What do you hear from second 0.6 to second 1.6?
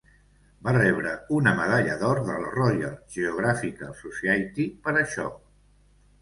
Va rebre una